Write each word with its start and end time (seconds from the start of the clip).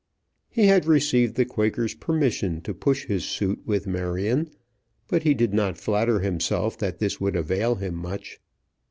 He 0.49 0.65
had 0.65 0.87
received 0.87 1.35
the 1.35 1.45
Quaker's 1.45 1.93
permission 1.93 2.61
to 2.61 2.73
push 2.73 3.05
his 3.05 3.23
suit 3.23 3.61
with 3.67 3.85
Marion, 3.85 4.49
but 5.07 5.21
he 5.21 5.35
did 5.35 5.53
not 5.53 5.77
flatter 5.77 6.21
himself 6.21 6.75
that 6.79 6.97
this 6.97 7.21
would 7.21 7.35
avail 7.35 7.75
him 7.75 7.93
much. 7.97 8.39